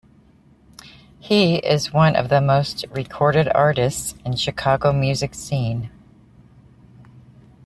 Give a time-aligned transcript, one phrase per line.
[1.19, 5.91] He is one of the most recorded artists in Chicago music scene.